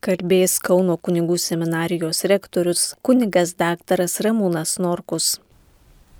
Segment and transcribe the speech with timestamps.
[0.00, 5.34] Kalbės Kauno kunigų seminarijos rektorius kunigas daktaras Ramūnas Norkus.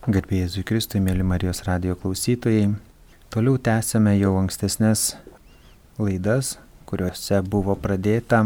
[0.04, 2.74] Garbėjai Kristui, mėly Marijos radio klausytojai,
[3.32, 5.14] toliau tęsime jau ankstesnės
[5.96, 8.43] laidas, kuriuose buvo pradėta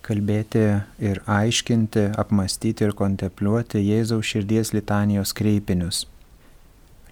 [0.00, 0.64] kalbėti
[0.96, 6.06] ir aiškinti, apmastyti ir kontempliuoti Jėzaus širdies litanijos kreipinius.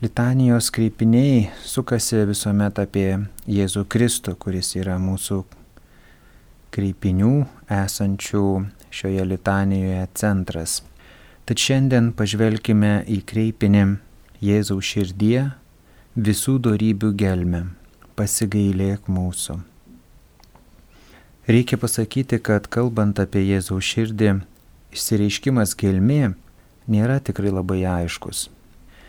[0.01, 3.11] Litanijos kreipiniai sukasi visuomet apie
[3.45, 5.43] Jėzų Kristų, kuris yra mūsų
[6.75, 8.45] kreipinių esančių
[8.91, 10.83] šioje litanijoje centras.
[11.49, 13.85] Tad šiandien pažvelkime į kreipinį
[14.45, 15.49] Jėzaus širdie
[16.15, 17.63] visų darybių gelmę.
[18.19, 19.59] Pasigailėk mūsų.
[21.49, 24.35] Reikia pasakyti, kad kalbant apie Jėzaus širdį,
[24.93, 26.35] išsireiškimas gelmė
[26.89, 28.49] nėra tikrai labai aiškus.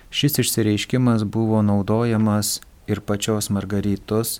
[0.09, 4.39] Šis išsireiškimas buvo naudojamas ir pačios Margaritos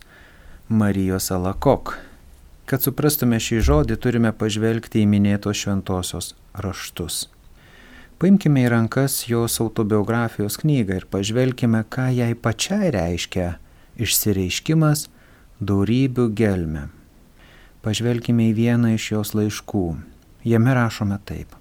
[0.70, 1.97] Marijos Alakok.
[2.70, 7.23] Kad suprastume šį žodį, turime pažvelgti į minėtos šventosios raštus.
[8.22, 13.56] Paimkime į rankas jos autobiografijos knygą ir pažvelkime, ką jai pačiai reiškia
[13.98, 15.08] išsireiškimas
[15.59, 16.88] daurybių gelme.
[17.81, 19.86] Pažvelkime į vieną iš jos laiškų.
[20.45, 21.56] Jame rašome taip.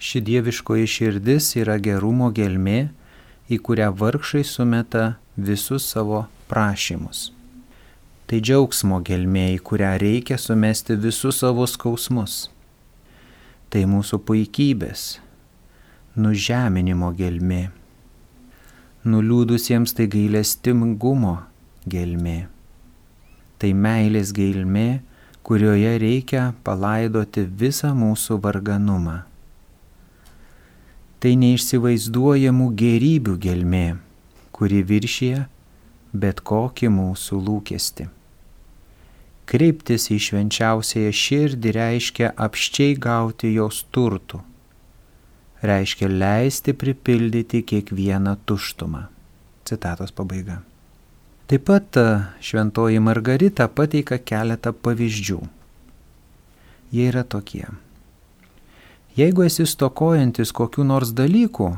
[0.00, 2.88] Ši dieviškoji širdis yra gerumo gelmė,
[3.52, 7.28] į kurią vargšai sumeta visus savo prašymus.
[8.30, 12.44] Tai džiaugsmo gelmė, į kurią reikia sumesti visus savo skausmus.
[13.70, 15.18] Tai mūsų puikybės,
[16.14, 17.64] nužeminimo gelmė.
[19.02, 21.40] Nuliūdusiems tai gailestingumo
[21.90, 22.44] gelmė.
[23.58, 25.00] Tai meilės gelmė,
[25.42, 29.18] kurioje reikia palaidoti visą mūsų varganumą
[31.20, 33.86] tai neišsivaizduojamų gerybių gelmė,
[34.56, 35.42] kuri viršyje
[36.22, 38.06] bet kokį mūsų lūkesti.
[39.50, 44.38] Kreiptis į švenčiausiąją širdį reiškia apščiai gauti jos turtų,
[45.66, 49.08] reiškia leisti pripildyti kiekvieną tuštumą.
[49.66, 50.60] Citatos pabaiga.
[51.50, 51.98] Taip pat
[52.46, 55.40] šventoji Margarita pateika keletą pavyzdžių.
[56.94, 57.66] Jie yra tokie.
[59.18, 61.72] Jeigu esi stokojantis kokiu nors dalyku,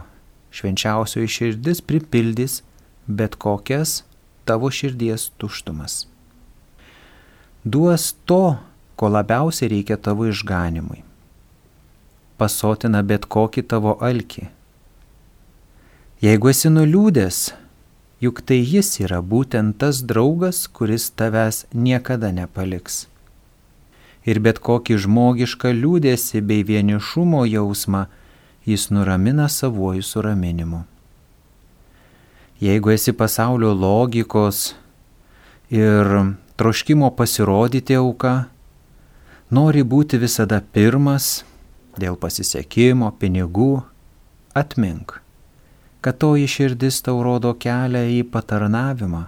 [0.52, 2.60] švenčiausioji širdis pripildys
[3.08, 4.02] bet kokias
[4.44, 6.11] tavo širdies tuštumas.
[7.64, 8.56] Duos to,
[8.96, 11.04] ko labiausiai reikia tavo išganimui.
[12.38, 14.48] Pasotina bet kokį tavo alkį.
[16.22, 17.38] Jeigu esi nuliūdęs,
[18.22, 23.06] juk tai jis yra būtent tas draugas, kuris tavęs niekada nepaliks
[24.24, 28.06] ir bet kokį žmogišką liūdėsi bei vienišumo jausmą
[28.66, 30.84] jis nuramina savuoju suraminimu.
[32.62, 34.74] Jeigu esi pasaulio logikos
[35.70, 38.34] ir troškimo pasirodyti auka,
[39.50, 41.44] nori būti visada pirmas
[42.00, 43.82] dėl pasisekimo, pinigų,
[44.56, 45.18] atmink,
[46.00, 49.24] kad toji širdis tau rodo kelią į patarnavimą,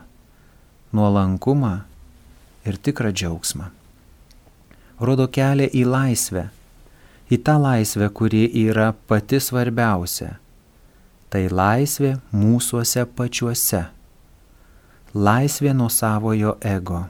[0.97, 1.79] nuolankumą
[2.65, 3.71] ir tikrą džiaugsmą
[5.01, 6.49] rodo kelią į laisvę,
[7.33, 10.37] į tą laisvę, kuri yra pati svarbiausia.
[11.31, 13.85] Tai laisvė mūsųse pačiuose.
[15.15, 17.05] Laisvė nuo savojo ego.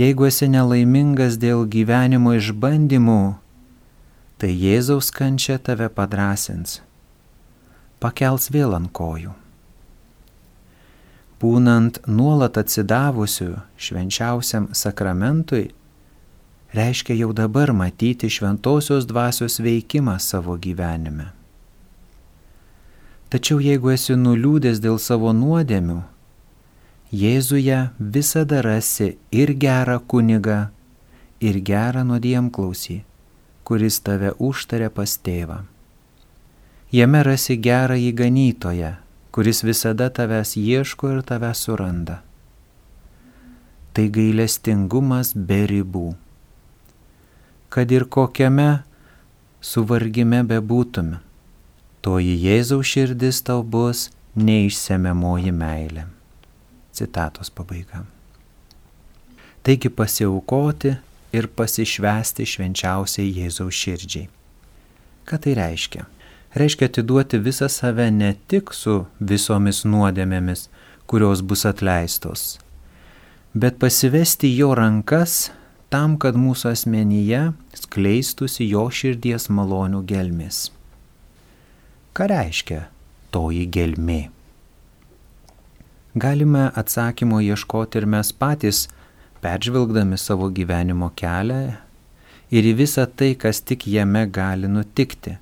[0.00, 3.34] Jeigu esi nelaimingas dėl gyvenimo išbandymų,
[4.40, 6.78] tai Jėzaus kančia tave padrasins.
[8.00, 9.34] Pakels vėl ant kojų.
[11.42, 15.66] Būnant nuolat atsidavusiu švenčiausiam sakramentui,
[16.72, 21.28] reiškia jau dabar matyti šventosios dvasios veikimą savo gyvenime.
[23.28, 26.00] Tačiau jeigu esi nuliūdęs dėl savo nuodėmių,
[27.12, 30.70] Jėzuje visada rasi ir gerą kunigą,
[31.44, 33.02] ir gerą nuodėmklausį,
[33.68, 35.60] kuris tave užtarė pas tėvą.
[36.92, 38.96] Jame rasi gerą įganytoją,
[39.32, 42.22] kuris visada tavęs ieško ir tave suranda.
[43.92, 46.10] Tai gailestingumas be ribų
[47.72, 48.82] kad ir kokiame
[49.64, 51.22] suvargime bebūtume,
[52.04, 56.11] toji Jėzaus širdis tau bus neišsemiamoji meilė.
[56.92, 58.04] Citatos pabaiga.
[59.62, 60.96] Taigi pasiaukoti
[61.32, 64.28] ir pasišvesti švenčiausiai Jėzaus širdžiai.
[65.28, 66.04] Ką tai reiškia?
[66.58, 70.66] Reiškia atiduoti visą save ne tik su visomis nuodėmėmis,
[71.08, 72.58] kurios bus atleistos,
[73.54, 75.50] bet pasivesti jo rankas
[75.92, 77.40] tam, kad mūsų asmenyje
[77.76, 80.66] skleistusi jo širdies malonių gelmės.
[82.16, 82.86] Ką reiškia
[83.32, 84.22] toji gelmė?
[86.14, 88.88] Galime atsakymo ieškoti ir mes patys
[89.40, 91.60] peržvelgdami savo gyvenimo kelią
[92.52, 95.38] ir į visą tai, kas tik jame gali nutikti.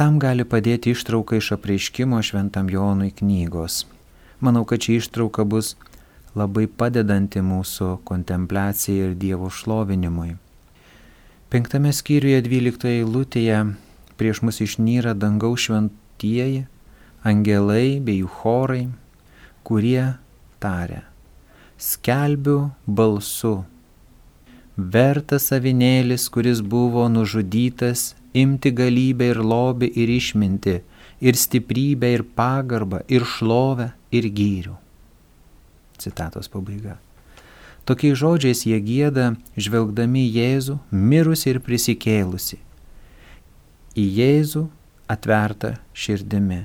[0.00, 3.84] Tam gali padėti ištrauka iš apreiškimo šventam Jonui knygos.
[4.40, 5.74] Manau, kad ši ištrauka bus
[6.34, 10.38] labai padedanti mūsų kontempliacijai ir Dievo šlovinimui.
[11.52, 13.60] Penktame skyriuje dvyliktoje eilutėje
[14.16, 16.64] prieš mus išnyra dangaus šventieji,
[17.28, 18.84] angelai bei jų chorai,
[19.64, 20.14] kurie
[20.62, 21.02] taria
[21.78, 23.64] skelbiu balsu.
[24.76, 30.80] Vertas avinėlis, kuris buvo nužudytas, imti galybę ir lobį ir išminti,
[31.22, 34.74] ir stiprybę ir pagarbą, ir šlovę ir gyrių.
[35.98, 36.98] Citatos pabaiga.
[37.84, 42.56] Tokiais žodžiais jie gėda, žvelgdami Jėzų, mirusi ir prisikėlusi.
[43.94, 44.64] Į Jėzų
[45.12, 46.64] atvertą širdimi.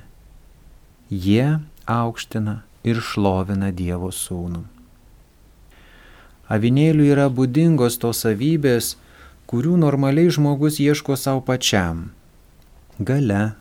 [1.11, 4.63] Jie aukština ir šlovina Dievo sūnų.
[6.49, 8.95] Avinėlių yra būdingos tos savybės,
[9.49, 12.09] kurių normaliai žmogus ieško savo pačiam.
[12.97, 13.53] Gale,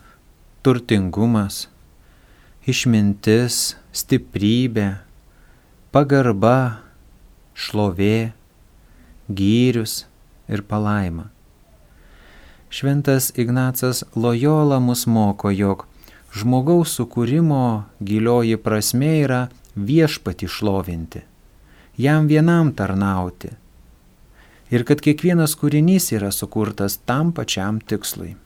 [0.65, 1.67] turtingumas,
[2.69, 4.89] išmintis, stiprybė,
[5.93, 6.81] pagarba,
[7.53, 8.33] šlovė,
[9.29, 10.07] gyrius
[10.49, 11.29] ir palaima.
[12.69, 15.87] Šventas Ignacas Lojola mus moko, jog
[16.35, 17.65] žmogaus sukūrimo
[18.01, 19.43] gilioji prasme yra
[19.77, 21.25] viešpati šlovinti
[21.99, 23.51] jam vienam tarnauti.
[24.71, 28.37] Ir kad kiekvienas kūrinys yra sukurtas tam pačiam tikslui.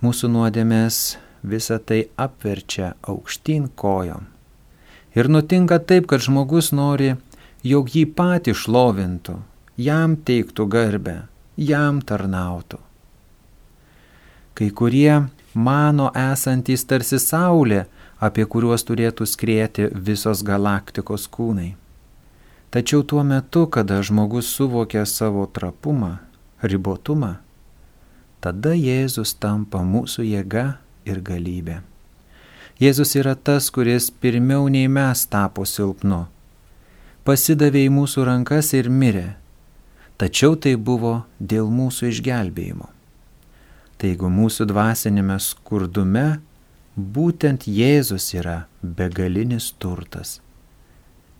[0.00, 1.00] Mūsų nuodėmės
[1.44, 4.24] visą tai apverčia aukštyn kojom.
[5.16, 7.14] Ir nutinka taip, kad žmogus nori,
[7.64, 9.36] jog jį patį šlovintų,
[9.80, 11.16] jam teiktų garbę,
[11.56, 12.80] jam tarnautų.
[14.56, 15.26] Kai kurie
[15.56, 17.86] mano esantys tarsi saulė,
[18.20, 21.74] apie kuriuos turėtų skrėti visos galaktikos kūnai.
[22.70, 26.18] Tačiau tuo metu, kada žmogus suvokia savo trapumą,
[26.60, 27.36] ribotumą,
[28.44, 30.66] tada Jėzus tampa mūsų jėga
[31.08, 31.80] ir galybė.
[32.82, 36.26] Jėzus yra tas, kuris pirmiau nei mes tapo silpnu,
[37.24, 39.38] pasidavė į mūsų rankas ir mirė,
[40.20, 42.95] tačiau tai buvo dėl mūsų išgelbėjimo.
[43.96, 46.26] Tai jeigu mūsų dvasinėme skurdume,
[46.96, 50.40] būtent Jėzus yra begalinis turtas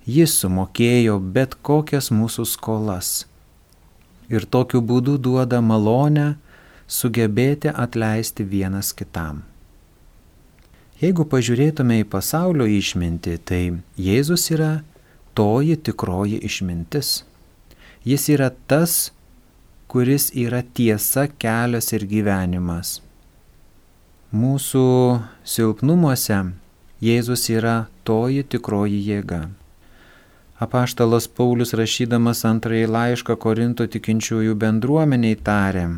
[0.06, 3.08] Jis sumokėjo bet kokias mūsų skolas
[4.30, 6.36] ir tokiu būdu duoda malonę
[6.86, 9.40] sugebėti atleisti vienas kitam.
[11.02, 13.60] Jeigu pažiūrėtume į pasaulio išmintį, tai
[13.98, 14.70] Jėzus yra
[15.34, 17.24] toji tikroji išmintis.
[18.06, 19.10] Jis yra tas,
[19.88, 23.00] kuris yra tiesa, kelias ir gyvenimas.
[24.36, 24.86] Mūsų
[25.46, 26.40] silpnumuose
[27.04, 27.76] Jėzus yra
[28.08, 29.46] toji tikroji jėga.
[30.60, 35.90] Apaštalas Paulius rašydamas antrąjį laišką Korinto tikinčiųjų bendruomeniai tarė,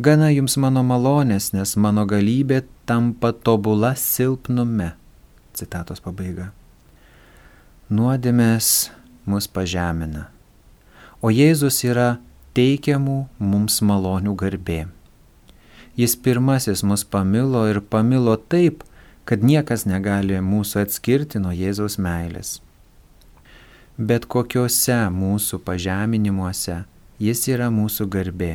[0.00, 4.94] Gana jums mano malonės, nes mano galybė tampa tobula silpnume.
[5.52, 6.46] Citatos pabaiga.
[7.92, 8.88] Nuodėmės
[9.28, 10.30] mus pažemina,
[11.20, 12.14] o Jėzus yra
[12.56, 14.80] teikiamų mums malonių garbė.
[15.98, 18.82] Jis pirmasis mus pamilo ir pamilo taip,
[19.24, 22.58] kad niekas negali mūsų atskirti nuo Jėzaus meilės
[24.00, 26.82] bet kokiuose mūsų pažeminimuose
[27.20, 28.52] jis yra mūsų garbė.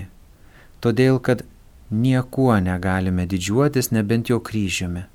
[0.81, 1.43] Todėl, kad
[1.91, 5.05] niekuo negalime didžiuotis nebent jo kryžiumi.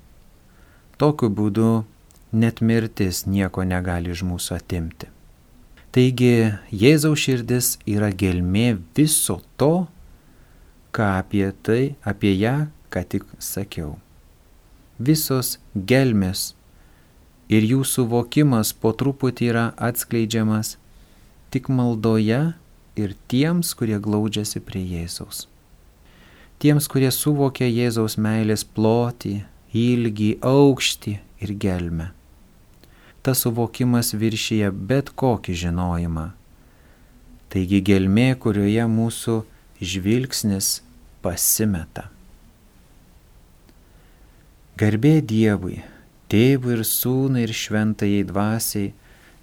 [0.97, 1.71] Tokiu būdu
[2.31, 5.11] net mirtis nieko negali iš mūsų atimti.
[5.91, 9.89] Taigi Jėzaus širdis yra gelmė viso to,
[10.95, 13.97] ką apie tai, apie ją, ką tik sakiau.
[14.95, 16.53] Visos gelmės
[17.51, 20.77] ir jų suvokimas po truputį yra atskleidžiamas
[21.51, 22.39] tik maldoje
[22.95, 25.49] ir tiems, kurie glaudžiasi prie Jėzaus.
[26.63, 29.41] Tiems, kurie suvokia Jėzaus meilės plotį,
[29.75, 32.11] ilgį, aukštį ir gelmę.
[33.21, 36.31] Tas suvokimas viršyje bet kokį žinojimą.
[37.51, 39.35] Taigi gelmė, kurioje mūsų
[39.81, 40.79] žvilgsnis
[41.21, 42.07] pasimeta.
[44.81, 45.81] Garbė Dievui,
[46.31, 48.93] tėvui ir sūnai ir šventajai dvasiai,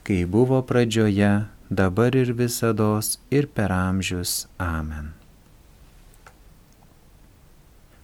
[0.02, 1.30] kai buvo pradžioje,
[1.70, 4.48] dabar ir visados ir per amžius.
[4.58, 5.12] Amen.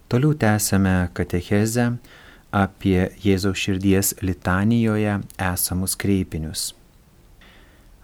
[0.07, 1.97] Toliau tęsame katechezę
[2.55, 5.17] apie Jėzaus širdies litanijoje
[5.51, 6.69] esamus kreipinius.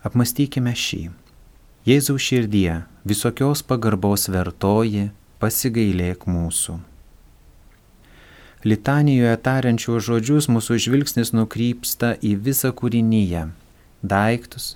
[0.03, 1.05] Apmastykime šį.
[1.87, 5.07] Jėzaus širdie visokios pagarbos vertoji,
[5.39, 6.81] pasigailėk mūsų.
[8.67, 13.47] Litanijoje tariančių žodžius mūsų žvilgsnis nukrypsta į visą kūrinyje-
[14.13, 14.75] daiktus,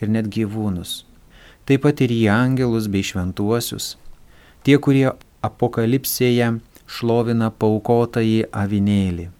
[0.00, 1.04] ir net gyvūnus,
[1.64, 3.94] taip pat ir į angelus bei šventuosius,
[4.64, 9.30] tie, kurie apokalipsėje šlovina paukotąjį avinėlį.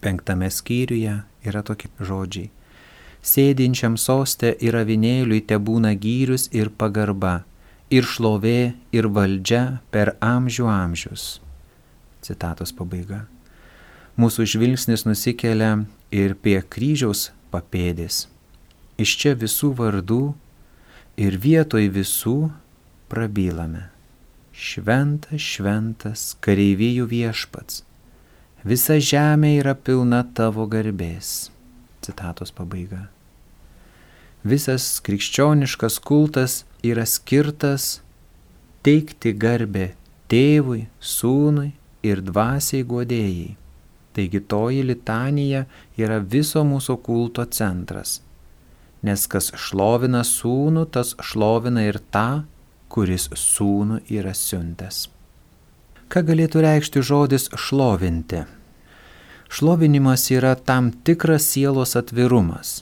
[0.00, 2.50] Penktame skyriuje yra tokie žodžiai.
[3.20, 7.42] Sėdinčiam sostė ir avinėliui te būna gyrius ir pagarba,
[7.92, 11.26] ir šlovė, ir valdžia per amžių amžius.
[12.24, 13.26] Citatos pabaiga.
[14.20, 18.26] Mūsų žvilgsnis nusikelia ir prie kryžiaus papėdės.
[19.00, 20.22] Iš čia visų vardų
[21.20, 22.36] ir vietoj visų
[23.12, 23.88] prabylame.
[24.60, 27.80] Šventas, šventas, kareivijų viešpats.
[28.60, 31.48] Visa žemė yra pilna tavo garbės.
[32.04, 33.06] Citatos pabaiga.
[34.44, 38.02] Visas krikščioniškas kultas yra skirtas
[38.84, 39.94] teikti garbę
[40.28, 41.70] tėvui, sūnui
[42.04, 43.56] ir dvasiai godėjai.
[44.12, 45.64] Taigi toji litanija
[45.96, 48.18] yra viso mūsų kulto centras.
[49.00, 52.42] Nes kas šlovina sūnų, tas šlovina ir tą,
[52.90, 55.06] kuris sūnų yra siuntęs.
[56.10, 58.42] Ką galėtų reikšti žodis šlovinti?
[59.50, 62.80] Šlovinimas yra tam tikras sielos atvirumas.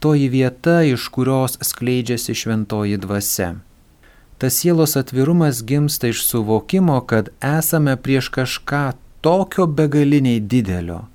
[0.00, 3.54] Toji vieta, iš kurios skleidžiasi šventoji dvasia.
[4.40, 8.82] Tas sielos atvirumas gimsta iš suvokimo, kad esame prieš kažką
[9.24, 11.06] tokio begaliniai didelio,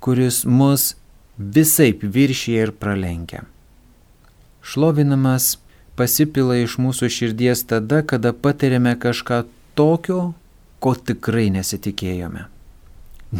[0.00, 0.94] kuris mus
[1.38, 3.46] visai viršyje ir pralenkia.
[4.60, 5.56] Šlovinamas
[5.98, 9.42] pasipila iš mūsų širdies tada, kada patiriame kažką
[9.78, 10.20] tokio,
[10.80, 12.46] ko tikrai nesitikėjome.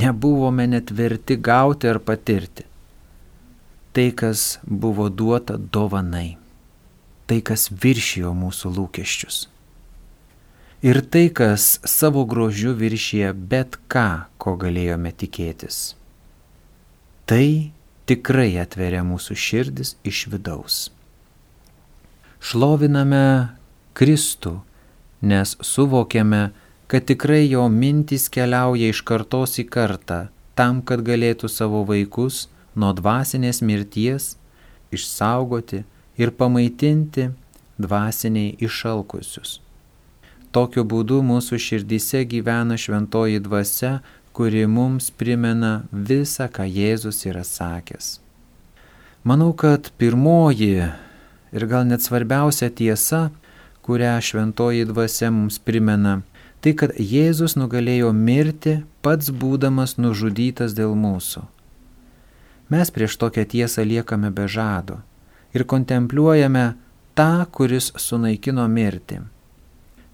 [0.01, 2.67] Nebuvome net verti gauti ar patirti.
[3.91, 6.37] Tai, kas buvo duota dovanai.
[7.27, 9.47] Tai, kas viršijo mūsų lūkesčius
[10.83, 15.95] ir tai, kas savo grožiu viršyje bet ką, ko galėjome tikėtis.
[17.29, 17.71] Tai
[18.09, 20.89] tikrai atveria mūsų širdis iš vidaus.
[22.41, 23.53] Šloviname
[23.93, 24.61] Kristų,
[25.21, 26.51] nes suvokiame,
[26.91, 30.21] kad tikrai jo mintys keliauja iš kartos į kartą,
[30.57, 34.35] tam, kad galėtų savo vaikus nuo dvasinės mirties
[34.91, 35.85] išsaugoti
[36.17, 37.29] ir pamaitinti
[37.81, 39.61] dvasiniai išalkusius.
[40.51, 44.01] Tokiu būdu mūsų širdyse gyvena šventoji dvasia,
[44.33, 48.19] kuri mums primena visą, ką Jėzus yra sakęs.
[49.23, 50.89] Manau, kad pirmoji
[51.53, 53.31] ir gal net svarbiausia tiesa,
[53.83, 56.21] kurią šventoji dvasia mums primena,
[56.61, 61.47] tai kad Jėzus nugalėjo mirti pats būdamas nužudytas dėl mūsų.
[62.71, 65.01] Mes prieš tokią tiesą liekame be žado
[65.57, 66.75] ir kontempliuojame
[67.19, 69.25] tą, kuris sunaikino mirtį.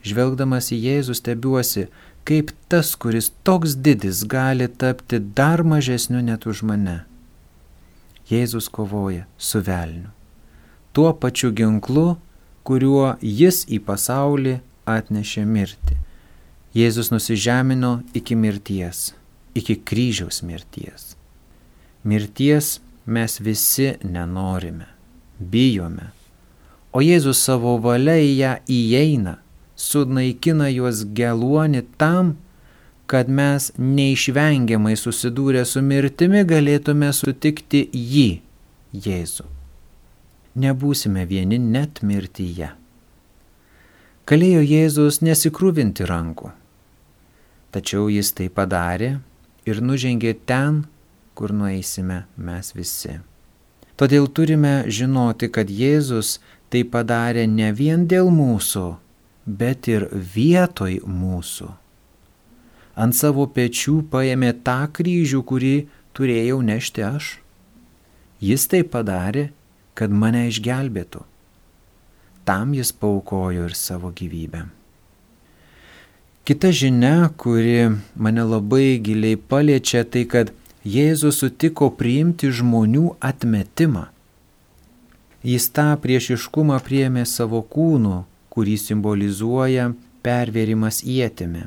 [0.06, 1.88] Žvelgdamas į Jėzų stebiuosi,
[2.26, 7.02] kaip tas, kuris toks didis, gali tapti dar mažesniu net už mane.
[8.30, 10.10] Jėzus kovoja su velniu.
[10.96, 12.14] Tuo pačiu ginklu,
[12.64, 14.54] kuriuo jis į pasaulį
[14.88, 15.98] atnešė mirtį.
[16.72, 19.10] Jėzus nusižemino iki mirties,
[19.52, 21.10] iki kryžiaus mirties.
[22.00, 24.86] Mirties mes visi nenorime,
[25.36, 26.14] bijome,
[26.96, 29.34] o Jėzus savo valia į ją įeina
[29.76, 32.38] sunaikina juos geluoni tam,
[33.06, 38.30] kad mes neišvengiamai susidūrę su mirtimi galėtume sutikti jį,
[38.96, 39.55] Jėzų.
[40.56, 42.70] Nebūsime vieni net mirtyje.
[44.26, 46.48] Kalėjo Jėzus nesikrūvinti rankų.
[47.76, 49.18] Tačiau jis tai padarė
[49.68, 50.86] ir nužengė ten,
[51.36, 53.18] kur nueisime mes visi.
[54.00, 56.38] Todėl turime žinoti, kad Jėzus
[56.72, 58.86] tai padarė ne vien dėl mūsų,
[59.46, 61.68] bet ir vietoj mūsų.
[62.96, 65.76] Ant savo pečių paėmė tą kryžių, kurį
[66.16, 67.34] turėjau nešti aš.
[68.40, 69.50] Jis tai padarė,
[69.96, 71.24] kad mane išgelbėtų.
[72.46, 74.66] Tam jis paukojo ir savo gyvybę.
[76.46, 80.52] Kita žinia, kuri mane labai giliai paliečia, tai kad
[80.86, 84.04] Jėzus sutiko priimti žmonių atmetimą.
[85.42, 88.20] Jis tą priešiškumą priėmė savo kūnu,
[88.54, 89.88] kurį simbolizuoja
[90.22, 91.64] perverimas įtimi.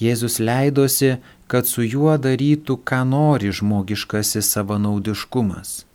[0.00, 1.18] Jėzus leidosi,
[1.50, 5.87] kad su juo darytų, ką nori žmogiškasis savanaudiškumas.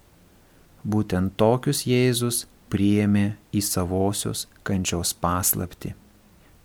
[0.83, 5.93] Būtent tokius Jėzus priėmė į savosios kančios paslapti,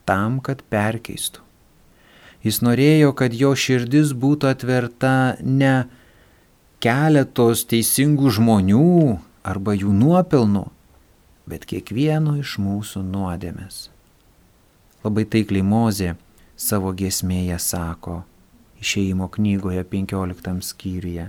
[0.09, 1.45] tam, kad perkeistų.
[2.43, 5.89] Jis norėjo, kad jo širdis būtų atverta ne
[6.83, 10.65] keletos teisingų žmonių arba jų nuopelnų,
[11.51, 13.89] bet kiekvieno iš mūsų nuodėmės.
[15.03, 16.15] Labai taikliai Mozė
[16.59, 18.23] savo giesmėje sako,
[18.83, 21.29] išeimo knygoje 15 skyriuje,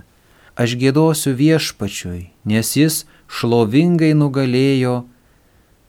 [0.60, 4.96] aš gėdosiu viešpačiui, nes jis šlovingai nugalėjo,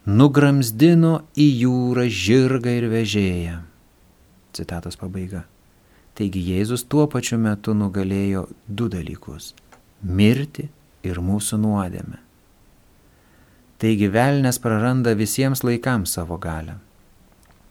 [0.07, 3.57] nugramzdino į jūrą žirgą ir vežėją.
[4.55, 5.45] Citatos pabaiga.
[6.15, 9.53] Taigi Jėzus tuo pačiu metu nugalėjo du dalykus-
[10.19, 10.69] mirti
[11.03, 12.19] ir mūsų nuodėmę.
[13.79, 16.75] Taigi velnės praranda visiems laikams savo galę.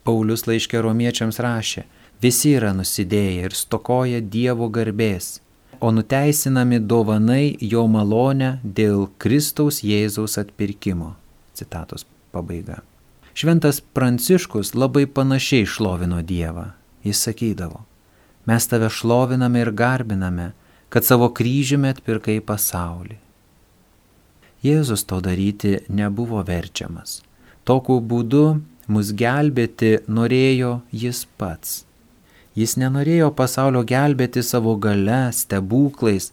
[0.03, 1.83] Paulius laiškė romiečiams rašė,
[2.21, 5.39] visi yra nusidėję ir stokoja Dievo garbės,
[5.81, 11.15] o nuteisinami dovanai jo malonę dėl Kristaus Jėzaus atpirkimo.
[11.57, 12.83] Citatos pabaiga.
[13.33, 16.71] Šventas Pranciškus labai panašiai šlovino Dievą.
[17.03, 17.81] Jis sakydavo,
[18.45, 20.51] mes tave šloviname ir garbiname,
[20.93, 23.17] kad savo kryžiumi atpirkai pasaulį.
[24.61, 27.23] Jėzus to daryti nebuvo verčiamas.
[27.65, 28.61] Tokiu būdu
[28.91, 31.81] mus gelbėti norėjo jis pats.
[32.57, 36.31] Jis nenorėjo pasaulio gelbėti savo gale, stebuklais,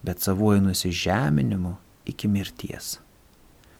[0.00, 1.74] bet savuoju nusižeminimu
[2.08, 2.96] iki mirties.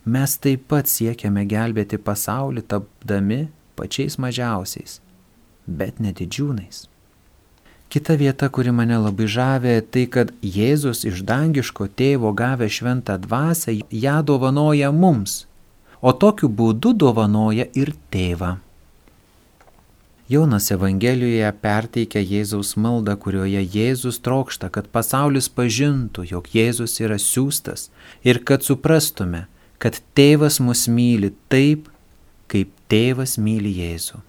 [0.05, 3.41] Mes taip pat siekiame gelbėti pasaulį tapdami
[3.77, 5.01] pačiais mažiausiais,
[5.67, 6.85] bet ne didžiūnais.
[7.89, 13.79] Kita vieta, kuri mane labai žavė, tai kad Jėzus iš dangiško tėvo gavę šventą dvasę
[13.89, 15.47] ją dovanoja mums,
[16.05, 18.59] o tokiu būdu dovanoja ir tėvą.
[20.29, 27.87] Jonas Evangelijoje perteikia Jėzaus maldą, kurioje Jėzus trokšta, kad pasaulis pažintų, jog Jėzus yra siūstas
[28.29, 29.47] ir kad suprastume,
[29.81, 31.89] kad tėvas mus myli taip,
[32.53, 34.21] kaip tėvas myli Jėzų.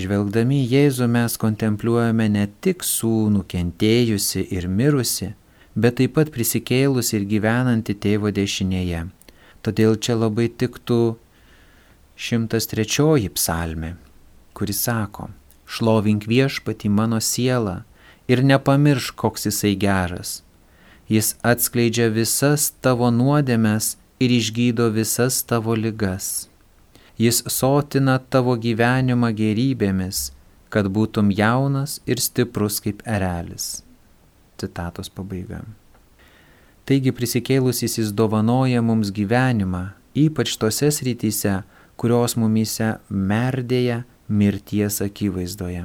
[0.00, 5.34] Žvelgdami Jėzų mes kontempliuojame ne tik sūnų kentėjusi ir mirusi,
[5.76, 9.04] bet taip pat prisikėlusi ir gyvenanti tėvo dešinėje.
[9.60, 11.18] Todėl čia labai tiktų
[12.16, 13.96] 103 psalmė,
[14.54, 15.28] kuris sako,
[15.66, 17.82] šlovink viešpati mano sielą
[18.30, 20.42] ir nepamiršk, koks jisai geras.
[21.10, 26.48] Jis atskleidžia visas tavo nuodėmes ir išgydo visas tavo ligas.
[27.18, 30.30] Jis sotina tavo gyvenimą gerybėmis,
[30.70, 33.82] kad būtum jaunas ir stiprus kaip erelis.
[34.58, 35.64] Citatos pabaiga.
[36.86, 41.62] Taigi prisikėlusis jis dovanoja mums gyvenimą, ypač tose srityse,
[41.96, 45.84] kurios mumyse merdėja mirties akivaizdoje.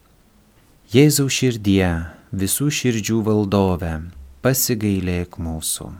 [0.89, 4.09] Jėzaus širdie, visų širdžių valdove,
[4.41, 5.93] pasigailėk mūsų.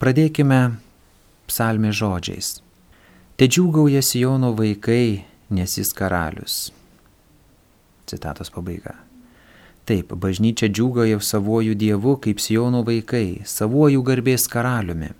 [0.00, 0.74] Pradėkime
[1.46, 2.62] psalmė žodžiais.
[3.38, 5.22] Te džiūgauja Sijono vaikai,
[5.54, 6.72] nes jis karalius.
[8.10, 9.09] Citatos pabaiga.
[9.88, 15.10] Taip, bažnyčia džiūgauja savojų dievų kaip Sijono vaikai, savojų garbės karaliumi.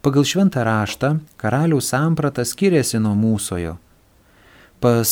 [0.00, 3.76] Pagal šventą raštą karaliaus samprata skiriasi nuo mūsojo.
[4.80, 5.10] Pas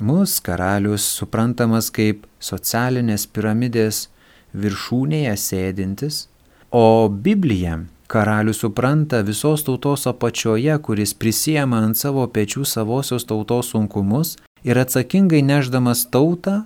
[0.00, 4.06] mus karalius suprantamas kaip socialinės piramidės
[4.52, 6.26] viršūnėje sėdintis,
[6.70, 14.36] o Biblija Karalius supranta visos tautos apačioje, kuris prisijama ant savo pečių savosios tautos sunkumus
[14.62, 16.60] ir atsakingai neždamas tautą,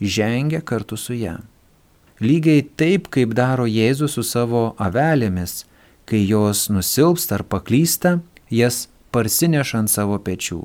[0.00, 1.38] žengia kartu su ją.
[2.20, 5.64] Lygiai taip, kaip daro Jėzus su savo avelėmis,
[6.06, 10.62] kai jos nusilpsta ar paklysta, jas parsineša ant savo pečių.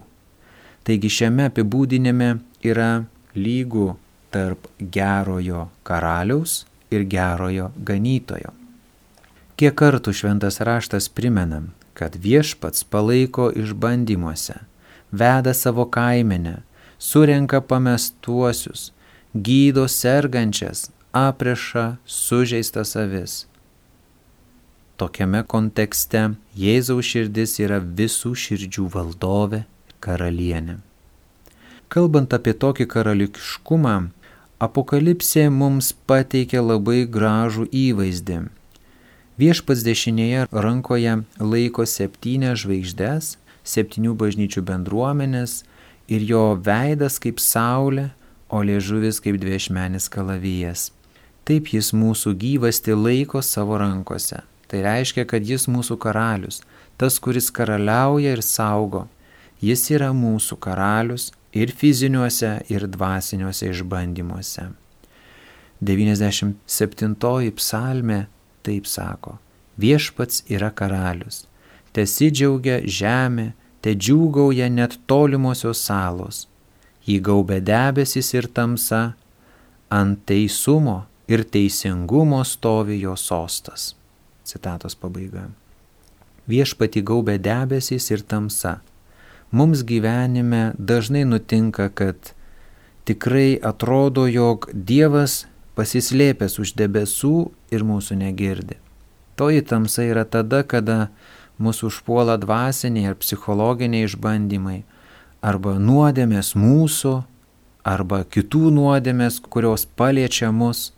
[0.85, 2.29] Taigi šiame apibūdinime
[2.65, 3.89] yra lygų
[4.33, 6.63] tarp gerojo karaliaus
[6.93, 8.53] ir gerojo ganytojo.
[9.59, 11.63] Kiek kartų šventas raštas primena,
[11.93, 14.55] kad viešpats palaiko išbandymuose,
[15.11, 16.61] veda savo kaimenę,
[16.97, 18.93] surenka pamestuosius,
[19.33, 23.45] gydo sergančias, apreša sužeistas avis.
[24.99, 29.63] Tokiame kontekste Jėzaus širdis yra visų širdžių valdovė,
[30.03, 30.79] karalienė.
[31.89, 33.97] Kalbant apie tokį karališkumą,
[34.59, 38.39] Apokalipsė mums pateikia labai gražų įvaizdį.
[39.39, 43.29] Viešpats dešinėje rankoje laiko septynias žvaigždės,
[43.63, 45.53] septynių bažnyčių bendruomenės
[46.11, 48.09] ir jo veidas kaip saulė,
[48.49, 50.89] o liežuvis kaip dviešmenis kalavijas.
[51.45, 54.43] Taip jis mūsų gyvasti laiko savo rankose.
[54.69, 56.61] Tai reiškia, kad jis mūsų karalius,
[56.97, 59.07] tas, kuris karaliauja ir saugo.
[59.61, 64.69] Jis yra mūsų karalius ir fiziniuose, ir dvasiniuose išbandymuose.
[65.81, 68.19] 97 psalmė
[68.63, 69.37] taip sako.
[69.79, 71.45] Viešpats yra karalius.
[71.95, 76.45] Tesidžiaugia žemė, te džiūgauja net tolimosios salos.
[77.07, 79.13] Jį gaubė debesis ir tamsa,
[79.89, 83.93] ant teisumo ir teisingumo stovi jo sostas.
[84.43, 85.47] Citatos pabaiga.
[86.49, 88.79] Viešpati gaubė debesys ir tamsa.
[89.51, 92.33] Mums gyvenime dažnai nutinka, kad
[93.05, 95.45] tikrai atrodo, jog Dievas
[95.77, 98.77] pasislėpęs už debesų ir mūsų negirdi.
[99.37, 101.07] Toji tamsa yra tada, kada
[101.61, 104.81] mūsų užpuola dvasiniai ar psichologiniai išbandymai,
[105.41, 107.13] arba nuodėmės mūsų,
[107.87, 110.89] arba kitų nuodėmės, kurios paliečia mus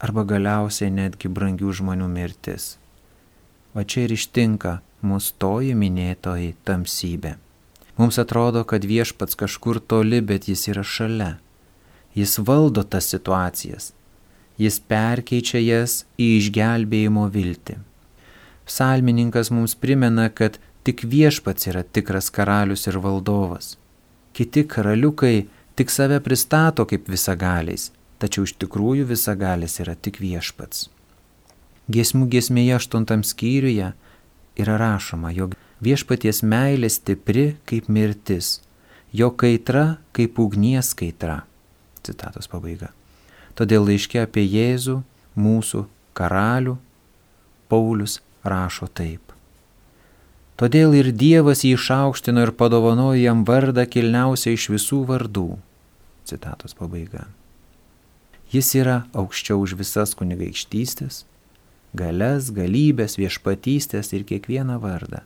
[0.00, 2.76] arba galiausiai netgi brangių žmonių mirtis.
[3.76, 7.36] O čia ir ištinka mūsų toji minėtoji tamsybė.
[8.00, 11.34] Mums atrodo, kad viešpats kažkur toli, bet jis yra šalia.
[12.16, 13.92] Jis valdo tas situacijas.
[14.60, 17.76] Jis perkeičia jas į išgelbėjimo viltį.
[18.68, 23.76] Psalmininkas mums primena, kad tik viešpats yra tikras karalius ir valdovas.
[24.32, 27.90] Kiti karaliukai tik save pristato kaip visagaliais,
[28.20, 30.88] tačiau iš tikrųjų visagalis yra tik viešpats.
[31.90, 33.92] Giesmų giesmėje aštuntam skyriuje
[34.60, 38.60] yra rašoma, jog viešpaties meilė stipri kaip mirtis,
[39.12, 41.42] jo kaitra kaip ugnies kaitra.
[42.06, 42.92] Citatos pabaiga.
[43.58, 45.00] Todėl laiškė apie Jėzų,
[45.36, 45.84] mūsų
[46.16, 46.78] karalių,
[47.68, 49.29] Paulius rašo taip.
[50.60, 55.46] Todėl ir Dievas jį išaukštino ir padovanojo jam vardą kilniausią iš visų vardų.
[56.28, 57.24] Citatos pabaiga.
[58.52, 61.22] Jis yra aukščiau už visas kunigaikštystės,
[61.96, 65.22] galės, galybės, viešpatystės ir kiekvieną vardą.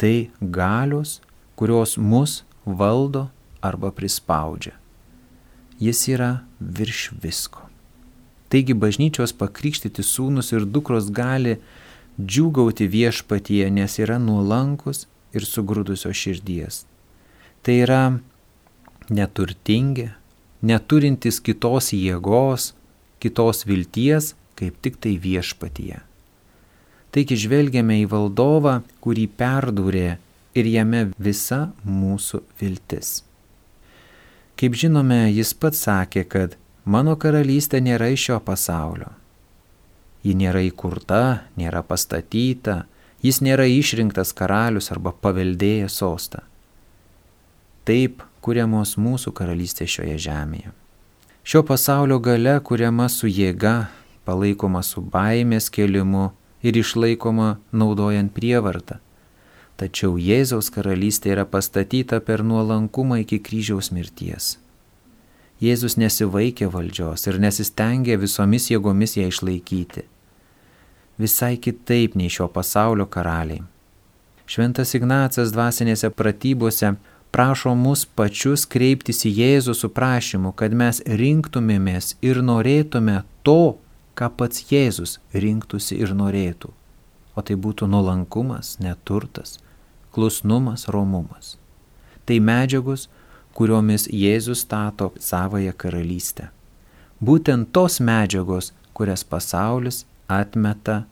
[0.00, 1.20] Tai galios,
[1.54, 3.28] kurios mus valdo
[3.62, 4.74] arba prispaudžia.
[5.78, 7.68] Jis yra virš visko.
[8.50, 11.60] Taigi bažnyčios pakrikštyti sūnus ir dukros gali
[12.18, 16.84] džiūgauti viešpatyje, nes yra nuolankus ir sugrūdusio širdies.
[17.62, 18.02] Tai yra
[19.10, 20.08] neturtingi,
[20.62, 22.72] neturintis kitos jėgos,
[23.22, 26.02] kitos vilties, kaip tik tai viešpatyje.
[27.14, 30.18] Taigi žvelgiame į valdovą, kurį perdūrė
[30.58, 33.22] ir jame visa mūsų viltis.
[34.58, 39.12] Kaip žinome, jis pats sakė, kad mano karalystė nėra iš šio pasaulio.
[40.26, 42.84] Ji nėra įkurta, nėra pastatyta,
[43.22, 46.42] jis nėra išrinktas karalius arba paveldėjęs sostą.
[47.88, 50.74] Taip kuriamos mūsų karalystė šioje žemėje.
[51.48, 53.88] Šio pasaulio gale kuriama su jėga,
[54.28, 56.28] palaikoma su baimės kelimu
[56.62, 58.98] ir išlaikoma naudojant prievartą.
[59.78, 64.56] Tačiau Jėzaus karalystė yra pastatyta per nuolankumą iki kryžiaus mirties.
[65.58, 70.04] Jėzus nesivaikė valdžios ir nesistengė visomis jėgomis ją išlaikyti.
[71.18, 73.64] Visai kitaip nei šio pasaulio karaliai.
[74.46, 76.94] Šventas Ignacas dvasinėse pratybose
[77.34, 83.76] prašo mus pačius kreiptis į Jėzų su prašymu, kad mes rinktumėmės ir norėtume to,
[84.14, 86.70] ką pats Jėzus rinktųsi ir norėtų.
[87.34, 89.58] O tai būtų nuolankumas, neturtas,
[90.14, 91.56] klusnumas, romumas.
[92.26, 93.08] Tai medžiagos,
[93.58, 96.52] kuriomis Jėzus stato savoją karalystę.
[97.18, 101.02] Būtent tos medžiagos, kurias pasaulis atmeta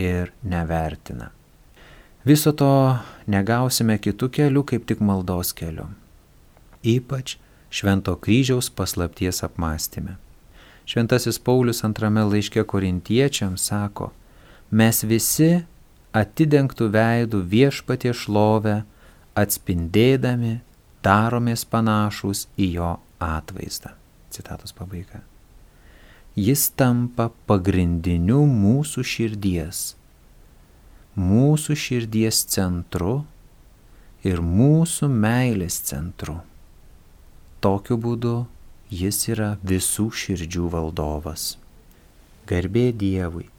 [0.00, 1.28] ir nevertina.
[2.24, 2.72] Viso to
[3.26, 5.90] negausime kitų kelių kaip tik maldos keliu.
[6.82, 7.36] Ypač
[7.72, 10.18] Švento kryžiaus paslapties apmąstymė.
[10.84, 14.10] Šventasis Paulius antrame laiške korintiečiams sako,
[14.68, 15.62] mes visi
[16.12, 18.82] atidengtų veidų viešpatie šlovę,
[19.32, 20.58] atspindėdami,
[21.04, 23.96] daromės panašus į jo atvaizdą.
[24.32, 25.20] Citatos pabaiga.
[26.36, 29.90] Jis tampa pagrindiniu mūsų širdies
[31.16, 33.24] mūsų širdies centru
[34.24, 36.38] ir mūsų meilės centru.
[37.60, 38.46] Tokiu būdu
[38.88, 41.58] jis yra visų širdžių valdovas.
[42.48, 43.50] Garbė Dievui,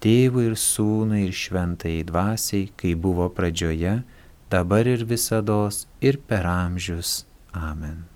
[0.00, 4.02] Tėvui ir Sūnui ir Šventai Dvasiai, kai buvo pradžioje,
[4.50, 5.68] dabar ir visada
[6.00, 7.24] ir per amžius.
[7.54, 8.10] Amen.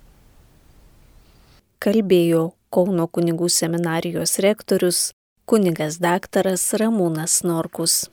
[1.85, 4.99] kalbėjo Kauno kunigų seminarijos rektorius
[5.47, 8.07] kunigas daktaras Ramūnas Norkus.